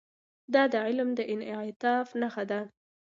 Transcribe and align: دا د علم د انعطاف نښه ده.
دا 0.53 0.63
د 0.73 0.75
علم 0.85 1.09
د 1.15 1.19
انعطاف 1.33 2.07
نښه 2.21 2.43
ده. 2.51 2.59